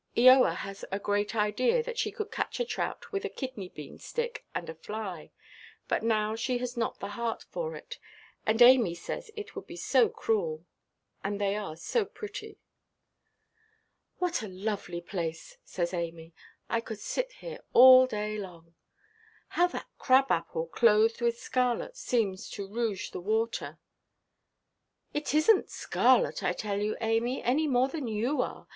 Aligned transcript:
Eoa 0.17 0.55
has 0.55 0.83
a 0.91 0.97
great 0.97 1.35
idea 1.35 1.83
that 1.83 1.95
she 1.95 2.11
could 2.11 2.31
catch 2.31 2.59
a 2.59 2.65
trout 2.65 3.11
with 3.11 3.23
a 3.23 3.29
kidney–bean 3.29 3.99
stick 3.99 4.43
and 4.55 4.67
a 4.67 4.73
fly; 4.73 5.29
but 5.87 6.01
now 6.01 6.35
she 6.35 6.57
has 6.57 6.75
not 6.75 6.99
the 6.99 7.09
heart 7.09 7.45
for 7.51 7.75
it; 7.75 7.99
and 8.43 8.63
Amy 8.63 8.95
says 8.95 9.29
it 9.35 9.55
would 9.55 9.67
be 9.67 9.75
so 9.75 10.09
cruel, 10.09 10.65
and 11.23 11.39
they 11.39 11.55
are 11.55 11.75
so 11.75 12.03
pretty. 12.03 12.57
"What 14.17 14.41
a 14.41 14.47
lovely 14.47 15.01
place!" 15.01 15.59
says 15.63 15.93
Amy; 15.93 16.33
"I 16.67 16.81
could 16.81 16.97
sit 16.99 17.33
here 17.33 17.59
all 17.73 18.07
day 18.07 18.39
long. 18.39 18.73
How 19.49 19.67
that 19.67 19.85
crab–apple, 19.99 20.65
clothed 20.69 21.21
with 21.21 21.37
scarlet, 21.39 21.95
seems 21.95 22.49
to 22.49 22.67
rouge 22.67 23.11
the 23.11 23.21
water!" 23.21 23.77
"It 25.13 25.25
isnʼt 25.25 25.69
scarlet, 25.69 26.41
I 26.41 26.53
tell 26.53 26.79
you, 26.79 26.97
Amy, 27.01 27.43
any 27.43 27.67
more 27.67 27.87
than 27.87 28.07
you 28.07 28.41
are. 28.41 28.67